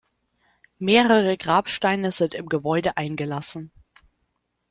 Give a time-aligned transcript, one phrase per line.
[0.79, 3.71] Mehrere Grabsteine sind im Gebäude eingelassen.